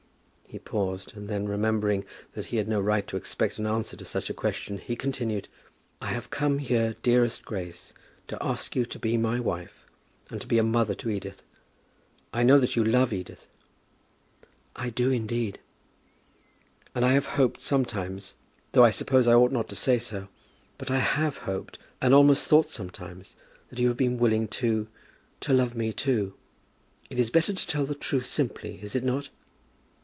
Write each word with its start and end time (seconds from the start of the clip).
He 0.47 0.59
paused, 0.59 1.15
and 1.15 1.29
then 1.29 1.47
remembering 1.47 2.03
that 2.33 2.47
he 2.47 2.57
had 2.57 2.67
no 2.67 2.81
right 2.81 3.07
to 3.07 3.15
expect 3.15 3.57
an 3.57 3.65
answer 3.65 3.95
to 3.95 4.03
such 4.03 4.29
a 4.29 4.33
question, 4.33 4.79
he 4.79 4.97
continued, 4.97 5.47
"I 6.01 6.07
have 6.07 6.29
come 6.29 6.57
here, 6.59 6.97
dearest 7.03 7.45
Grace, 7.45 7.93
to 8.27 8.37
ask 8.41 8.75
you 8.75 8.83
to 8.83 8.99
be 8.99 9.15
my 9.15 9.39
wife, 9.39 9.85
and 10.29 10.41
to 10.41 10.47
be 10.47 10.57
a 10.57 10.63
mother 10.63 10.93
to 10.93 11.09
Edith. 11.09 11.41
I 12.33 12.43
know 12.43 12.57
that 12.59 12.75
you 12.75 12.83
love 12.83 13.13
Edith." 13.13 13.47
"I 14.75 14.89
do 14.89 15.09
indeed." 15.09 15.61
"And 16.93 17.05
I 17.05 17.13
have 17.13 17.27
hoped 17.37 17.61
sometimes, 17.61 18.33
though 18.73 18.83
I 18.83 18.91
suppose 18.91 19.29
I 19.29 19.33
ought 19.35 19.53
not 19.53 19.69
to 19.69 19.75
say 19.77 19.99
so, 19.99 20.27
but 20.77 20.91
I 20.91 20.99
have 20.99 21.37
hoped 21.37 21.79
and 22.01 22.13
almost 22.13 22.43
thought 22.45 22.67
sometimes, 22.67 23.37
that 23.69 23.79
you 23.79 23.87
have 23.87 23.95
been 23.95 24.17
willing 24.19 24.49
to 24.49 24.89
to 25.39 25.53
love 25.53 25.75
me, 25.75 25.93
too. 25.93 26.33
It 27.09 27.19
is 27.19 27.29
better 27.29 27.53
to 27.53 27.67
tell 27.67 27.85
the 27.85 27.95
truth 27.95 28.25
simply, 28.25 28.79
is 28.81 28.95
it 28.95 29.05
not?" 29.05 29.29